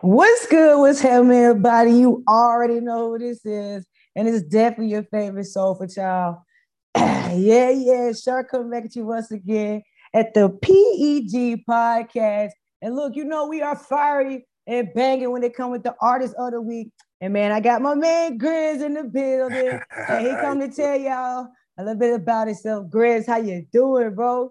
[0.00, 0.78] What's good?
[0.78, 1.92] What's happening, everybody?
[1.92, 6.36] You already know who this is, and it's definitely your favorite soul for child.
[6.96, 8.42] yeah, yeah, sure.
[8.44, 12.50] Coming back at you once again at the PEG podcast.
[12.80, 16.34] And look, you know we are fiery and banging when they come with the artist
[16.36, 16.90] of the week.
[17.20, 20.98] And man, I got my man Grizz in the building, and he come to tell
[20.98, 21.46] y'all
[21.78, 22.88] a little bit about himself.
[22.88, 24.50] Grizz, how you doing, bro?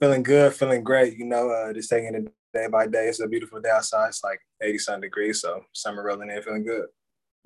[0.00, 1.16] Feeling good, feeling great.
[1.16, 3.08] You know, uh, just taking it day by day.
[3.08, 4.08] It's a beautiful day outside.
[4.08, 5.40] It's like 80 some degrees.
[5.40, 6.86] So summer rolling in, feeling good.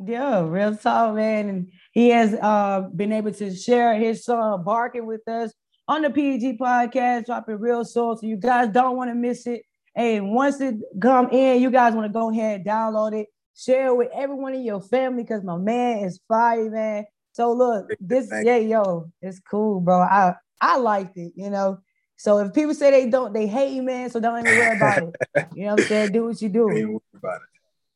[0.04, 1.48] Yeah, real talk, man.
[1.48, 5.52] And he has uh, been able to share his song Barking with us
[5.86, 8.16] on the PEG podcast, dropping real soul.
[8.16, 9.62] So you guys don't want to miss it.
[9.94, 13.88] And once it come in, you guys want to go ahead and download it, share
[13.88, 17.04] it with everyone in your family because my man is fire, man.
[17.32, 20.00] So look, this yeah, yo, it's cool, bro.
[20.00, 21.78] I I liked it, you know.
[22.22, 24.08] So if people say they don't, they hate you, man.
[24.08, 25.14] So don't even worry about it.
[25.56, 26.12] You know what I'm saying?
[26.12, 26.70] Do what you do.
[26.70, 27.40] Ain't about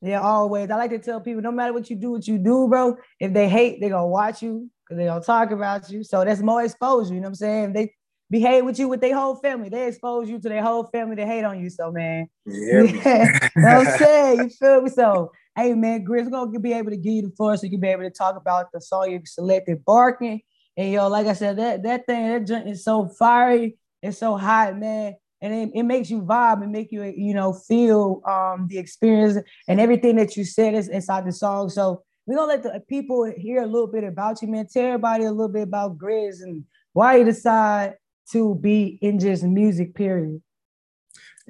[0.03, 0.09] it.
[0.09, 0.69] Yeah, always.
[0.69, 2.97] I like to tell people, no matter what you do, what you do, bro.
[3.21, 6.03] If they hate, they gonna watch you because they gonna talk about you.
[6.03, 7.15] So that's more exposure.
[7.15, 7.65] You know what I'm saying?
[7.69, 7.95] If they
[8.29, 11.25] behave with you with their whole family, they expose you to their whole family to
[11.25, 11.71] hate on you.
[11.71, 12.83] So man, yeah,
[13.57, 14.43] you know I'm saying?
[14.43, 14.91] You feel me?
[14.91, 17.81] So hey man, Grizz, gonna be able to give you the floor so you can
[17.81, 20.43] be able to talk about the song you selected, barking.
[20.77, 24.37] And yo, like I said, that that thing, that joint is so fiery it's so
[24.37, 25.17] hot, man.
[25.43, 29.39] And it, it makes you vibe and make you, you know, feel um, the experience
[29.69, 31.69] and everything that you said is inside the song.
[31.69, 34.67] So we're gonna let the people hear a little bit about you, man.
[34.67, 37.95] Tell everybody a little bit about Grizz and why you decide
[38.33, 40.43] to be in just music, period.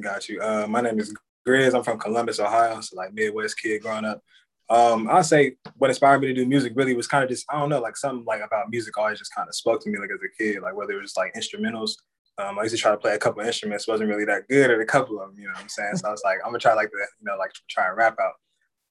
[0.01, 0.41] Got you.
[0.43, 1.15] Uh, my name is
[1.49, 1.75] Grizz.
[1.75, 2.81] I'm from Columbus, Ohio.
[2.81, 4.23] So like Midwest kid growing up.
[4.69, 7.59] Um, I'll say what inspired me to do music really was kind of just, I
[7.59, 10.11] don't know, like something like about music always just kind of spoke to me like
[10.11, 11.93] as a kid, like whether it was like instrumentals
[12.39, 14.81] um, I used to try to play a couple instruments, wasn't really that good at
[14.81, 15.97] a couple of them, you know what I'm saying?
[15.97, 18.17] So I was like, I'm gonna try like the, you know, like try and rap
[18.21, 18.35] out.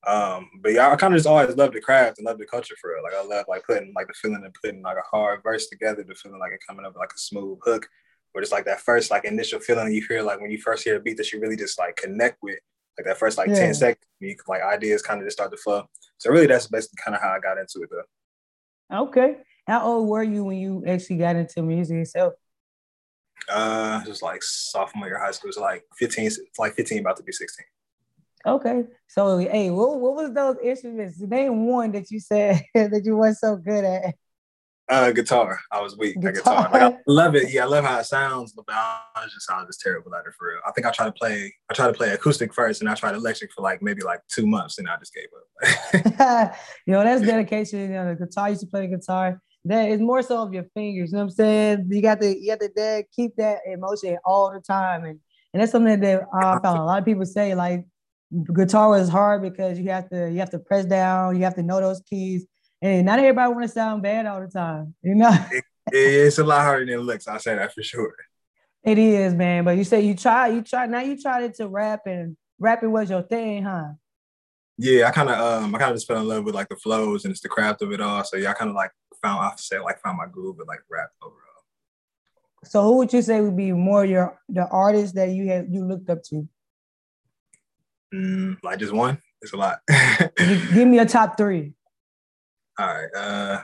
[0.08, 2.76] Um, but yeah, I kind of just always loved the craft and loved the culture
[2.80, 3.04] for it.
[3.04, 6.04] Like I love like putting like the feeling of putting like a hard verse together,
[6.04, 7.88] the feeling like it coming up like a smooth hook,
[8.34, 10.96] or just like that first like initial feeling you hear like when you first hear
[10.96, 12.60] a beat that you really just like connect with,
[12.98, 13.56] like that first like yeah.
[13.56, 15.84] 10 seconds, you, like ideas kind of just start to flow.
[16.18, 19.04] So really that's basically kind of how I got into it though.
[19.04, 19.38] Okay.
[19.68, 22.34] How old were you when you actually got into music yourself?
[23.50, 25.48] Uh, was like sophomore year high school.
[25.48, 27.66] It was like 15, like 15, about to be 16.
[28.46, 28.84] Okay.
[29.08, 31.20] So, hey, what, what was those instruments?
[31.20, 34.16] The name one that you said that you weren't so good at.
[34.88, 35.60] Uh, guitar.
[35.72, 36.30] I was weak guitar.
[36.30, 36.70] at guitar.
[36.72, 37.52] Like, I love it.
[37.52, 40.28] Yeah, I love how it sounds, but I was just I was just terrible at
[40.28, 40.60] it for real.
[40.64, 41.52] I think I tried to play.
[41.72, 44.46] I tried to play acoustic first, and I tried electric for like maybe like two
[44.46, 46.56] months, and I just gave up.
[46.86, 47.80] you know, that's dedication.
[47.80, 48.46] You know, the guitar.
[48.46, 51.12] I used to play guitar that is more so of your fingers.
[51.12, 51.88] You know what I'm saying?
[51.90, 55.20] You got to you have to keep that emotion all the time, and
[55.54, 57.86] and that's something that I found a lot of people say like
[58.54, 61.64] guitar is hard because you have to you have to press down, you have to
[61.64, 62.46] know those keys,
[62.82, 64.94] and not everybody want to sound bad all the time.
[65.02, 67.28] You know, it, it's a lot harder than it looks.
[67.28, 68.16] I say that for sure.
[68.84, 69.66] It is, man.
[69.66, 71.02] But you say you try, you try now.
[71.02, 73.94] You tried it to rap, and rapping was your thing, huh?
[74.78, 76.76] Yeah, I kind of um, I kind of just fell in love with like the
[76.76, 78.24] flows and it's the craft of it all.
[78.24, 78.92] So yeah, I kind of like
[79.26, 81.42] found I say like found my groove with like rap overall.
[82.64, 85.84] So who would you say would be more your the artist that you had you
[85.84, 86.48] looked up to?
[88.14, 89.20] Mm, like just one?
[89.42, 89.80] It's a lot.
[90.38, 91.74] Give me a top three.
[92.80, 93.10] All right.
[93.16, 93.62] Uh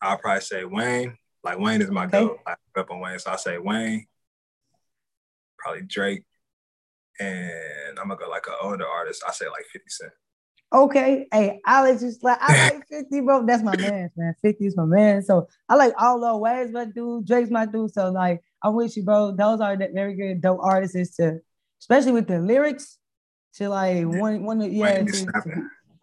[0.00, 1.16] I'll probably say Wayne.
[1.42, 2.20] Like Wayne is my okay.
[2.24, 2.38] go.
[2.46, 4.06] I grew up on Wayne, so I say Wayne.
[5.58, 6.22] Probably Drake,
[7.18, 9.24] and I'm gonna go like an older artist.
[9.26, 10.12] I say like 50 Cent.
[10.70, 13.46] Okay, hey, I just like I like 50, bro.
[13.46, 14.34] That's my man, man.
[14.42, 15.22] 50 is my man.
[15.22, 17.26] So I like all the ways my dude.
[17.26, 17.92] Drake's my dude.
[17.92, 19.32] So like I'm with you, bro.
[19.32, 21.40] Those are very good dope artists to
[21.80, 22.98] especially with the lyrics.
[23.54, 25.00] To like one one of yeah.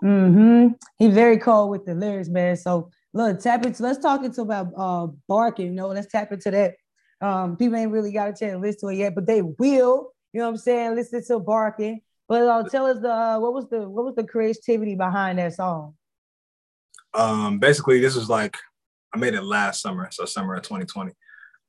[0.03, 0.67] mm-hmm.
[0.97, 2.57] He's very cool with the lyrics, man.
[2.57, 6.49] So look, tap into let's talk into about uh barking, you know, let's tap into
[6.51, 6.73] that.
[7.21, 10.11] Um, people ain't really got a chance to listen to it yet, but they will,
[10.33, 10.95] you know what I'm saying?
[10.95, 12.01] Listen to barking.
[12.27, 15.53] But uh, tell us the uh, what was the what was the creativity behind that
[15.53, 15.95] song?
[17.13, 18.57] Um, basically, this was like
[19.13, 21.13] I made it last summer, so summer of 2020.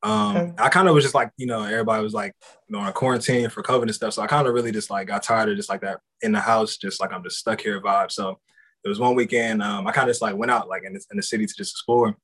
[0.03, 0.53] Um, okay.
[0.59, 2.33] I kind of was just like, you know, everybody was like,
[2.69, 4.15] you know, on quarantine for COVID and stuff.
[4.15, 6.41] So I kind of really just like got tired of just like that in the
[6.41, 8.11] house, just like I'm just stuck here vibe.
[8.11, 8.39] So
[8.85, 9.63] it was one weekend.
[9.63, 11.55] Um, I kind of just like went out like in the, in the city to
[11.55, 12.17] just explore,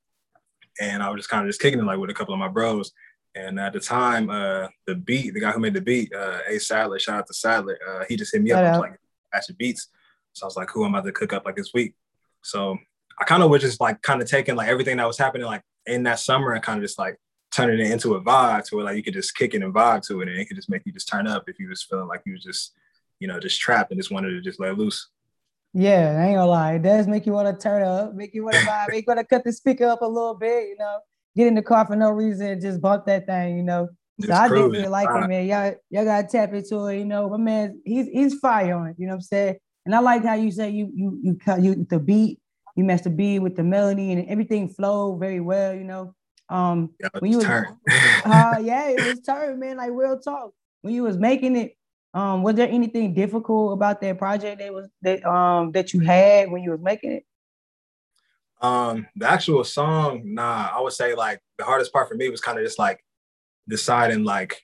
[0.79, 2.47] and I was just kind of just kicking it like with a couple of my
[2.47, 2.91] bros.
[3.35, 6.59] And at the time, uh, the beat, the guy who made the beat, uh, A
[6.59, 8.99] Sadler, shout out to Sadler, uh, he just hit me up and was like,
[9.31, 9.87] batch of beats.
[10.33, 11.95] So I was like, who am I to cook up like this week?
[12.43, 12.77] So
[13.19, 15.63] I kind of was just like kind of taking like everything that was happening like
[15.85, 17.17] in that summer and kind of just like
[17.51, 20.05] turning it into a vibe to where like you could just kick it and vibe
[20.07, 22.07] to it and it could just make you just turn up if you was feeling
[22.07, 22.73] like you was just
[23.23, 25.07] you know, just trapped and just wanted to just let loose.
[25.73, 26.73] Yeah, I ain't gonna lie.
[26.73, 29.13] It does make you want to turn up, make you want to vibe, make you
[29.15, 30.99] want to cut the speaker up a little bit, you know,
[31.35, 33.89] get in the car for no reason, just bump that thing, you know.
[34.21, 35.45] So I definitely like it, man.
[35.47, 37.29] Y'all, y'all gotta tap into it, you know.
[37.29, 39.55] My man, he's he's fire on it, you know what I'm saying?
[39.85, 42.39] And I like how you say you you you cut you the beat,
[42.75, 46.13] you match the beat with the melody and everything flowed very well, you know.
[46.49, 47.77] Um yeah, when you was turn.
[48.25, 50.51] uh yeah, it was turn, man, like real talk.
[50.81, 51.75] When you was making it,
[52.13, 56.51] um, was there anything difficult about that project that was that um that you had
[56.51, 57.25] when you was making it?
[58.63, 62.39] Um, the actual song, nah, I would say like the hardest part for me was
[62.39, 63.03] kind of just like
[63.67, 64.61] deciding like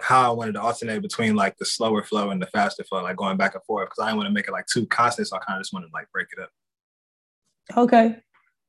[0.00, 3.16] how I wanted to alternate between like the slower flow and the faster flow, like
[3.16, 5.28] going back and forth, because I didn't want to make it like too constant.
[5.28, 6.50] So I kind of just wanted to like break it up.
[7.74, 8.18] Okay.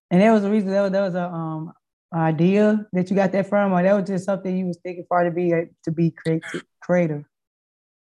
[0.10, 1.74] And there was a reason that was, that was a um
[2.14, 5.24] idea that you got that from, or that was just something you was thinking for
[5.24, 5.52] to be
[5.84, 7.24] to be creative creative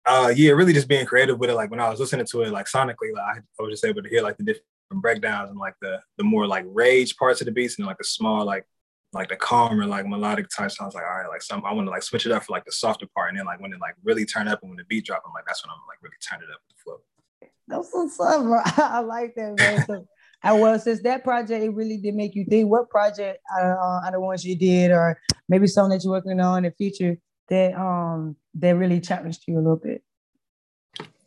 [0.05, 2.51] uh yeah really just being creative with it like when i was listening to it
[2.51, 4.65] like sonically like i was just able to hear like the different
[5.01, 5.49] breakdowns.
[5.49, 8.45] And like the the more like rage parts of the beats and like the small
[8.45, 8.65] like
[9.13, 11.91] like the calmer like melodic type sounds like all right like some i want to
[11.91, 13.29] like switch it up for like the softer part.
[13.29, 15.33] And then like when it like really turn up and when the beat drop i'm
[15.33, 17.49] like that's when i'm like really turn it up with the flow.
[17.67, 18.59] That's what's up bro.
[18.83, 19.85] I like that man.
[19.85, 20.07] So
[20.43, 22.69] I, well, since that project, it really did make you think.
[22.69, 25.17] What project out of, uh, out of ones you did, or
[25.47, 27.17] maybe something that you're working on in the future
[27.49, 30.03] that um that really challenged you a little bit?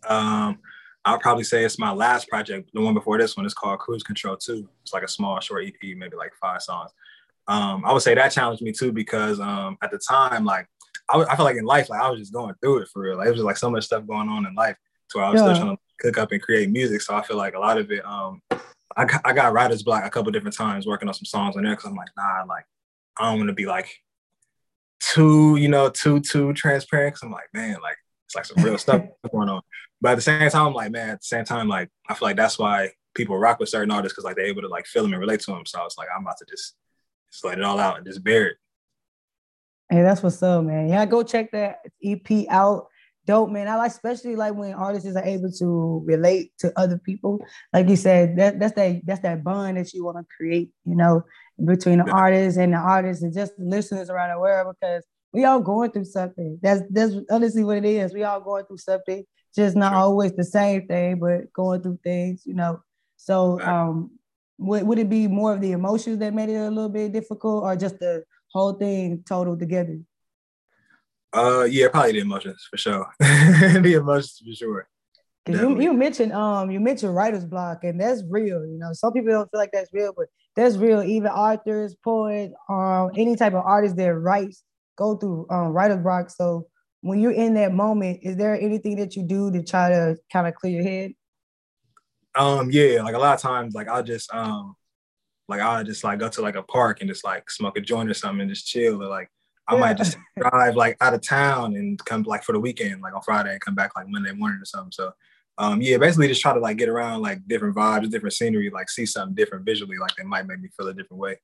[0.07, 0.59] Um,
[1.07, 2.71] I'll probably say it's my last project.
[2.75, 4.69] The one before this one is called Cruise Control 2.
[4.83, 6.91] It's like a small, short EP, maybe like five songs.
[7.47, 10.67] Um, I would say that challenged me too because um, at the time, like
[11.09, 13.17] I, I feel like in life, like I was just going through it for real.
[13.17, 14.77] Like, it was just like so much stuff going on in life,
[15.09, 15.55] so I was yeah.
[15.55, 17.01] still trying to cook up and create music.
[17.03, 18.43] So I feel like a lot of it, um,
[18.97, 21.63] I got, I got writer's block a couple different times working on some songs on
[21.63, 22.65] there because I'm like, nah, like
[23.17, 24.03] I don't want to be like
[24.99, 27.15] too, you know, too too transparent.
[27.15, 29.63] Cause I'm like, man, like it's like some real stuff going on.
[30.01, 32.29] But at the same time, I'm like, man, at the same time, like I feel
[32.29, 35.03] like that's why people rock with certain artists because like they're able to like feel
[35.03, 35.65] them and relate to them.
[35.67, 36.75] So it's like I'm about to just
[37.31, 38.57] just let it all out and just bear it.
[39.91, 40.89] Hey, that's what's up, man.
[40.89, 42.89] Yeah, go check that EP out.
[43.25, 43.67] Dope, man.
[43.67, 47.45] I like especially like when artists are able to relate to other people.
[47.73, 50.95] Like you said, that that's that that's that bond that you want to create, you
[50.95, 51.25] know,
[51.65, 55.45] between the artists and the artists and just the listeners around the world because we
[55.45, 56.59] all going through something.
[56.63, 58.15] That's that's honestly what it is.
[58.15, 59.25] We all going through something,
[59.57, 62.81] just not always the same thing, but going through things, you know.
[63.17, 64.11] So um
[64.59, 67.65] would, would it be more of the emotions that made it a little bit difficult
[67.65, 69.99] or just the whole thing total together?
[71.35, 73.07] Uh yeah, probably the emotions for sure.
[73.19, 74.89] the emotions for sure.
[75.49, 78.67] You, you mentioned um you mentioned writer's block and that's real.
[78.67, 81.03] You know, some people don't feel like that's real, but that's real.
[81.03, 84.63] Even authors, poets, um, any type of artist that writes
[84.97, 86.31] go through um writer's block.
[86.31, 86.67] So
[87.07, 90.49] when you're in that moment, is there anything that you do to try to kind
[90.49, 91.13] of clear your head?
[92.35, 94.75] Um, yeah, like a lot of times, like I'll just um
[95.49, 98.11] like I'll just like go to like a park and just like smoke a joint
[98.11, 99.31] or something and just chill or like
[99.69, 99.81] I yeah.
[99.81, 103.23] might just drive like out of town and come like for the weekend, like on
[103.23, 104.93] Friday and come back like Monday morning or something.
[104.93, 105.13] So
[105.59, 108.91] um, yeah, basically just try to like get around like different vibes, different scenery, like
[108.91, 111.37] see something different visually, like that might make me feel a different way.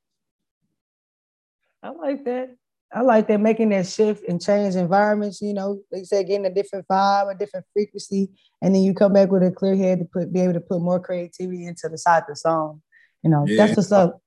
[1.85, 2.57] I like that.
[2.95, 6.47] I like that making that shift and change environments, you know, like you said, getting
[6.47, 8.31] a different vibe, a different frequency,
[8.61, 10.81] and then you come back with a clear head to put be able to put
[10.81, 12.83] more creativity into the side of the song.
[13.23, 14.21] You know, yeah, that's what's up.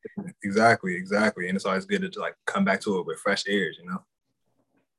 [0.44, 1.48] Exactly, exactly.
[1.48, 4.04] And it's always good to like come back to it with fresh ears, you know.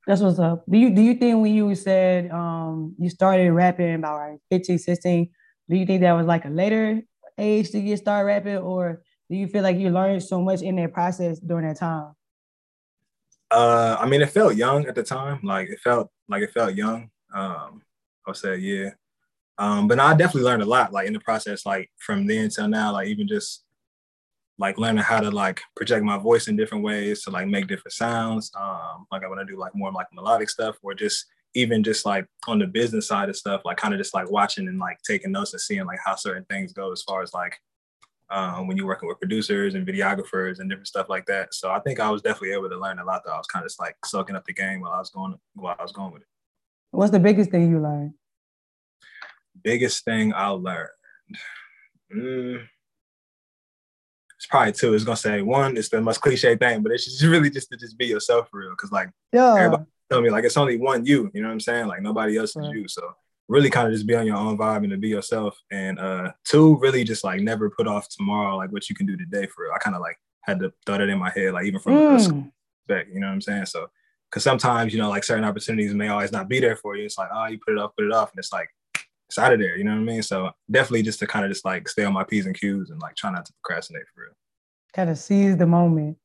[0.05, 0.63] That's what's up.
[0.69, 4.77] Do you do you think when you said um you started rapping about like 15,
[4.77, 5.29] 16,
[5.69, 7.01] do you think that was like a later
[7.37, 10.77] age to get started rapping, or do you feel like you learned so much in
[10.77, 12.13] that process during that time?
[13.49, 15.39] Uh, I mean, it felt young at the time.
[15.43, 17.09] Like it felt like it felt young.
[17.33, 17.81] Um,
[18.25, 18.91] I would say, yeah.
[19.57, 22.67] Um, but I definitely learned a lot, like in the process, like from then till
[22.67, 23.63] now, like even just
[24.59, 27.93] like learning how to like project my voice in different ways to like make different
[27.93, 28.51] sounds.
[28.59, 32.05] Um, like I want to do like more like melodic stuff or just even just
[32.05, 34.97] like on the business side of stuff, like kind of just like watching and like
[35.03, 37.57] taking notes and seeing like how certain things go as far as like
[38.29, 41.53] um, when you're working with producers and videographers and different stuff like that.
[41.53, 43.23] So I think I was definitely able to learn a lot.
[43.25, 45.35] Though I was kind of just like soaking up the game while I was going
[45.55, 46.27] while I was going with it.
[46.91, 48.13] What's the biggest thing you learned?
[49.63, 50.89] Biggest thing I learned.
[52.13, 52.67] Mm,
[54.35, 54.93] it's probably two.
[54.93, 55.77] It's gonna say one.
[55.77, 58.59] It's the most cliche thing, but it's just really just to just be yourself for
[58.59, 58.75] real.
[58.75, 59.55] Cause like yeah.
[59.55, 61.31] everybody tell me like it's only one you.
[61.33, 61.87] You know what I'm saying?
[61.87, 62.65] Like nobody else right.
[62.65, 62.87] is you.
[62.87, 63.13] So
[63.47, 65.57] really kind of just be on your own vibe and to be yourself.
[65.71, 69.17] And uh two, really just like never put off tomorrow, like what you can do
[69.17, 69.73] today for real.
[69.73, 72.13] I kind of like had to throw that in my head, like even from mm.
[72.15, 73.65] perspective, you know what I'm saying?
[73.65, 73.87] So
[74.29, 77.05] because sometimes, you know, like certain opportunities may always not be there for you.
[77.05, 78.31] It's like, oh, you put it off, put it off.
[78.31, 78.69] And it's like,
[79.29, 79.77] it's out of there.
[79.77, 80.23] You know what I mean?
[80.23, 82.99] So definitely just to kind of just like stay on my p's and q's and
[83.01, 84.33] like try not to procrastinate for real.
[84.93, 86.17] Kind of seize the moment.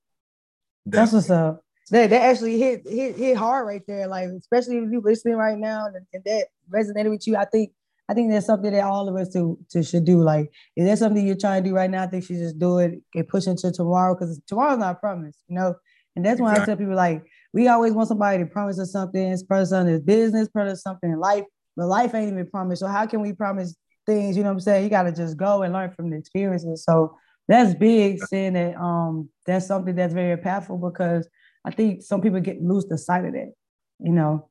[0.88, 0.98] Definitely.
[0.98, 1.64] That's what's up.
[1.90, 4.06] That, that actually hit hit hit hard right there.
[4.06, 7.72] Like especially if you listening right now and, and that resonated with you, I think
[8.08, 10.22] I think that's something that all of us to, to should do.
[10.22, 12.02] Like, is there something you're trying to do right now?
[12.02, 15.38] I think you should just do it and push into tomorrow because tomorrow's not promised,
[15.48, 15.74] you know.
[16.14, 16.62] And that's why exactly.
[16.62, 17.24] I tell people like
[17.54, 21.18] we always want somebody to promise us something, promise us business, promise us something in
[21.18, 21.44] life,
[21.76, 22.80] but life ain't even promised.
[22.80, 24.36] So how can we promise things?
[24.36, 24.84] You know what I'm saying?
[24.84, 26.84] You got to just go and learn from the experiences.
[26.84, 27.16] So
[27.48, 31.26] that's big, saying that um that's something that's very impactful because
[31.64, 33.52] I think some people get lose the sight of that.
[34.00, 34.48] You know,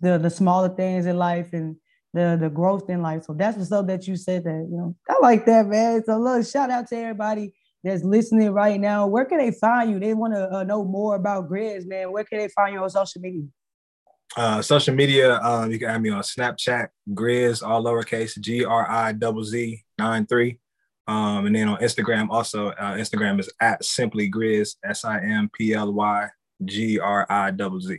[0.00, 1.76] the the smaller things in life and
[2.14, 3.24] the the growth in life.
[3.24, 4.68] So that's what's up that you said that.
[4.70, 6.02] You know, I like that, man.
[6.04, 9.06] So look, shout out to everybody that's listening right now.
[9.06, 10.00] Where can they find you?
[10.00, 12.10] They want to uh, know more about Grizz, man.
[12.10, 13.44] Where can they find you on social media?
[14.36, 18.90] Uh, social media, um, you can add me on Snapchat, Grizz, all lowercase, G R
[18.90, 20.58] I Z nine three.
[21.06, 25.48] Um, and then on Instagram, also uh, Instagram is at simply Grizz, S I M
[25.56, 26.28] P L Y
[26.64, 27.98] G R I double Z.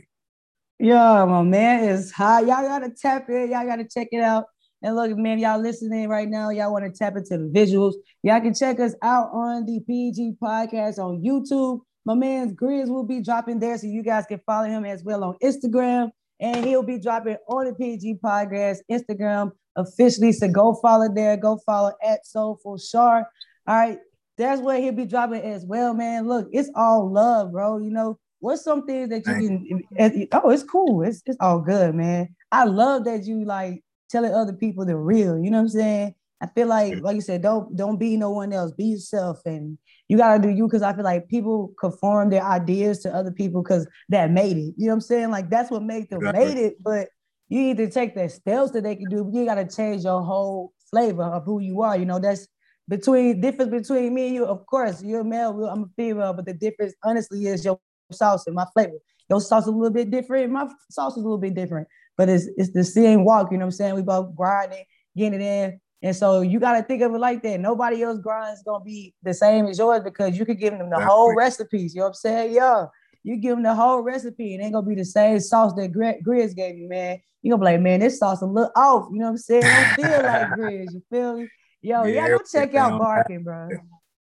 [0.78, 2.46] Yeah, my man is hot.
[2.46, 3.50] Y'all gotta tap in.
[3.50, 4.44] Y'all gotta check it out.
[4.82, 7.94] And look, man, y'all listening right now, y'all want to tap into the visuals.
[8.22, 11.80] Y'all can check us out on the PG podcast on YouTube.
[12.06, 15.22] My man's Grizz will be dropping there, so you guys can follow him as well
[15.22, 16.10] on Instagram.
[16.40, 20.32] And he'll be dropping on the PG podcast Instagram officially.
[20.32, 21.36] So go follow there.
[21.36, 23.28] Go follow at Soulful Shar.
[23.66, 23.98] All right.
[24.38, 26.26] That's where he'll be dropping as well, man.
[26.26, 27.76] Look, it's all love, bro.
[27.76, 31.02] You know, what's some things that you can oh, it's cool.
[31.02, 32.34] It's it's all good, man.
[32.50, 35.38] I love that you like telling other people the real.
[35.38, 36.14] You know what I'm saying?
[36.42, 38.72] I feel like, like you said, don't don't be no one else.
[38.72, 39.78] Be yourself, and
[40.08, 40.66] you gotta do you.
[40.66, 44.74] Because I feel like people conform their ideas to other people because that made it.
[44.76, 45.30] You know what I'm saying?
[45.30, 46.46] Like that's what made them exactly.
[46.46, 46.82] made it.
[46.82, 47.08] But
[47.48, 49.30] you need to take the steps that they can do.
[49.32, 51.96] You gotta change your whole flavor of who you are.
[51.96, 52.48] You know that's
[52.88, 54.46] between difference between me and you.
[54.46, 55.66] Of course, you're a male.
[55.66, 57.78] I'm a female, but the difference, honestly, is your
[58.12, 58.98] sauce and my flavor.
[59.28, 60.50] Your sauce is a little bit different.
[60.50, 61.86] My sauce is a little bit different
[62.20, 63.50] but it's it's the same walk.
[63.50, 63.94] You know what I'm saying?
[63.94, 64.84] We both grinding,
[65.16, 65.80] getting it in.
[66.02, 67.60] And so you got to think of it like that.
[67.60, 70.90] Nobody else grind is gonna be the same as yours because you could give them
[70.90, 71.44] the That's whole great.
[71.44, 71.94] recipes.
[71.94, 72.54] You know what I'm saying?
[72.54, 72.86] Yeah,
[73.22, 76.54] you give them the whole recipe, and ain't gonna be the same sauce that Grizz
[76.54, 77.20] gave you, man.
[77.40, 79.08] You gonna be like, man, this sauce a little off.
[79.10, 79.64] You know what I'm saying?
[79.64, 80.92] I don't feel like Grizz.
[80.92, 81.48] You feel me?
[81.80, 83.70] Yo, yeah, y'all go check out Barking, bro.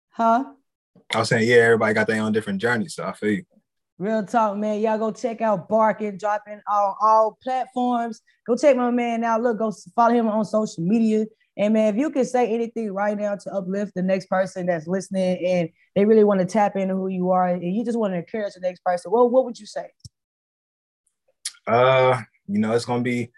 [0.10, 0.46] Huh?
[1.14, 3.44] I was saying, yeah, everybody got their own different journey, so I feel you.
[3.98, 4.82] Real talk, man.
[4.82, 8.22] Y'all go check out Barking, dropping on all platforms.
[8.46, 9.42] Go check my man out.
[9.42, 11.26] Look, go follow him on social media.
[11.58, 14.88] And man, if you can say anything right now to uplift the next person that's
[14.88, 18.14] listening and they really want to tap into who you are and you just want
[18.14, 19.88] to encourage the next person, well, what would you say?
[21.66, 23.32] Uh, you know, it's gonna be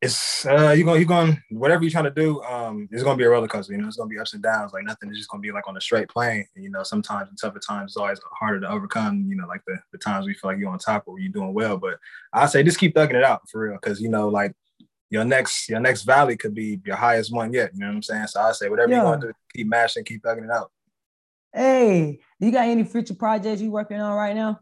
[0.00, 3.24] it's uh you're gonna you're going whatever you're trying to do um it's gonna be
[3.24, 5.28] a roller coaster you know it's gonna be ups and downs like nothing is just
[5.28, 7.96] gonna be like on a straight plane and, you know sometimes in tougher times it's
[7.96, 10.78] always harder to overcome you know like the, the times we feel like you're on
[10.78, 11.98] top or you're doing well but
[12.32, 14.52] i say just keep thugging it out for real because you know like
[15.10, 18.02] your next your next valley could be your highest one yet you know what i'm
[18.02, 18.26] saying?
[18.28, 18.98] So i say whatever yeah.
[18.98, 20.70] you want to do keep mashing keep thugging it out.
[21.52, 24.60] Hey you got any future projects you working on right now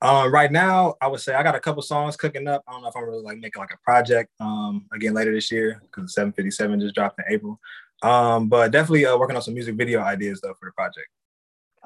[0.00, 2.62] um, right now, I would say I got a couple songs cooking up.
[2.66, 5.50] I don't know if I'm really like making like a project um, again later this
[5.50, 7.60] year because 757 just dropped in April.
[8.02, 11.06] Um, but definitely uh, working on some music video ideas though for the project.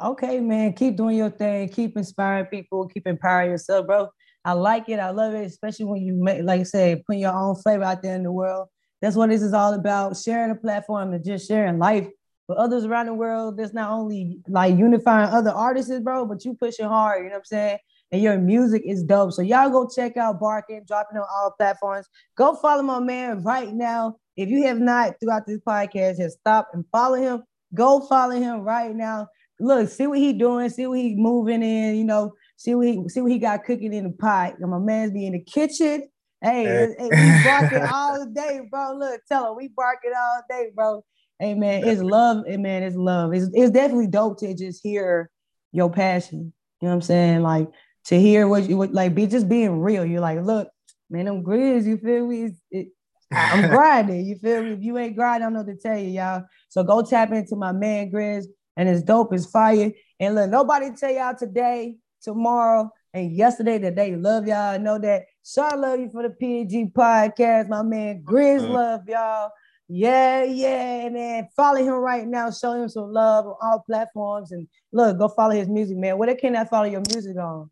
[0.03, 4.09] Okay, man, keep doing your thing, keep inspiring people, keep empowering yourself, bro.
[4.45, 7.35] I like it, I love it, especially when you make, like I say, putting your
[7.35, 8.69] own flavor out there in the world.
[9.03, 12.09] That's what this is all about: sharing a platform and just sharing life
[12.49, 13.57] with others around the world.
[13.57, 17.19] That's not only like unifying other artists, bro, but you pushing hard.
[17.19, 17.79] You know what I'm saying?
[18.13, 19.33] and your music is dope.
[19.33, 22.07] So y'all go check out Barking, dropping on all platforms.
[22.37, 24.17] Go follow my man right now.
[24.37, 27.43] If you have not throughout this podcast, has stopped and follow him.
[27.75, 29.29] Go follow him right now.
[29.59, 33.09] Look, see what he doing, see what he moving in, you know, see what he
[33.09, 34.57] see what he got cooking in the pot.
[34.61, 36.09] And my man's be in the kitchen.
[36.43, 36.95] Hey, hey.
[37.01, 38.95] we barking all day, bro.
[38.99, 41.03] Look, tell him we barking all day, bro.
[41.41, 42.47] Man, it's love.
[42.47, 43.35] Man, it's love.
[43.35, 45.31] It's, it's definitely dope to just hear
[45.73, 46.53] your passion.
[46.81, 47.43] You know what I'm saying?
[47.43, 47.69] Like
[48.07, 50.05] to hear what you would like be just being real.
[50.05, 50.69] You're like, look,
[51.11, 52.53] man, I'm grizz, you feel me?
[52.71, 52.89] It,
[53.33, 54.73] I'm grinding, you feel me?
[54.73, 56.45] If you ain't grinding, I don't know to tell you, y'all.
[56.69, 59.93] So go tap into my man Grizz and it's dope, it's fire.
[60.21, 64.75] And let nobody tell y'all today, tomorrow, and yesterday that they love y'all.
[64.75, 65.25] I know that.
[65.43, 67.69] So I love you for the PG podcast.
[67.69, 68.73] My man Grizz uh-huh.
[68.73, 69.51] love y'all.
[69.89, 72.51] Yeah, yeah, and then follow him right now.
[72.51, 74.51] Show him some love on all platforms.
[74.51, 76.19] And look, go follow his music, man.
[76.19, 77.71] Where can I follow your music on?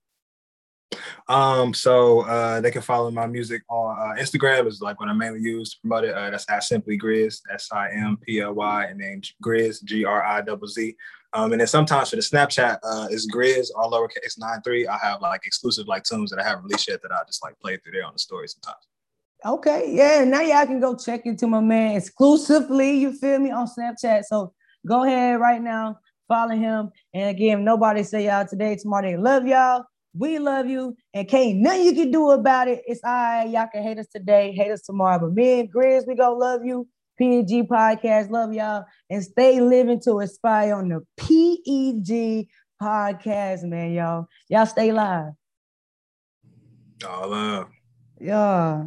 [1.27, 5.13] Um, so uh, they can follow my music on uh, Instagram is like what I
[5.13, 6.15] mainly use to promote it.
[6.15, 10.05] Uh, that's at Simply Grizz, S I M P L Y, and then Grizz, G
[10.05, 10.95] R I double Z.
[11.33, 14.87] Um, and then sometimes for the Snapchat uh, is Grizz, all lowercase nine three.
[14.87, 17.59] I have like exclusive like tunes that I haven't released yet that I just like
[17.59, 18.87] play through there on the story sometimes.
[19.47, 20.25] Okay, yeah.
[20.25, 22.99] Now y'all can go check into my man exclusively.
[22.99, 24.25] You feel me on Snapchat?
[24.25, 24.55] So
[24.87, 25.99] go ahead right now,
[26.29, 26.91] follow him.
[27.13, 29.11] And again, nobody say y'all today, tomorrow.
[29.11, 29.85] They love y'all.
[30.17, 32.83] We love you, and can't nothing you can do about it.
[32.87, 33.51] It's all right.
[33.51, 35.19] Y'all can hate us today, hate us tomorrow.
[35.19, 36.89] But me and Grizz, we gonna love you.
[37.19, 42.49] PEG podcast, love y'all, and stay living to inspire on the PEG
[42.81, 44.27] podcast, man, y'all.
[44.49, 45.33] Y'all stay live.
[47.03, 47.69] Y'all love.
[48.21, 48.85] Yeah.